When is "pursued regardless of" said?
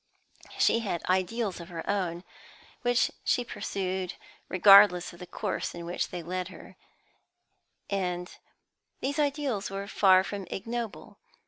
3.45-5.19